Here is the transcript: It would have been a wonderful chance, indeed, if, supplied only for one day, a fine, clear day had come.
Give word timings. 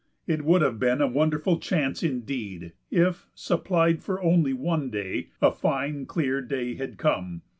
It 0.25 0.41
would 0.43 0.63
have 0.63 0.79
been 0.79 0.99
a 0.99 1.05
wonderful 1.05 1.59
chance, 1.59 2.01
indeed, 2.01 2.73
if, 2.89 3.27
supplied 3.35 4.01
only 4.09 4.51
for 4.51 4.57
one 4.59 4.89
day, 4.89 5.29
a 5.43 5.51
fine, 5.51 6.07
clear 6.07 6.41
day 6.41 6.73
had 6.73 6.97
come. 6.97 7.43